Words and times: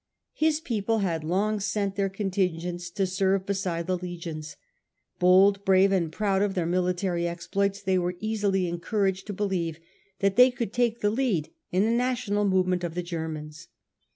His 0.33 0.59
people 0.59 0.97
had 1.05 1.23
long 1.23 1.59
sent 1.59 1.95
their 1.95 2.09
contingents 2.09 2.89
to 2.89 3.05
serve 3.05 3.45
beside 3.45 3.85
the 3.85 3.99
legions. 3.99 4.55
Bold, 5.19 5.63
brave, 5.63 5.91
and 5.91 6.11
proud 6.11 6.41
of 6.41 6.55
their 6.55 6.65
military 6.65 7.27
exploits, 7.27 7.83
they 7.83 7.99
were 7.99 8.15
easily 8.19 8.67
encouraged 8.67 9.27
to 9.27 9.33
believe 9.33 9.79
that 10.17 10.37
they 10.37 10.49
could 10.49 10.73
take 10.73 11.01
the 11.01 11.11
lead 11.11 11.51
in 11.71 11.83
a 11.83 11.91
national 11.91 12.45
movement 12.45 12.83
of 12.83 12.95
the 12.95 13.03
Germans. 13.03 13.67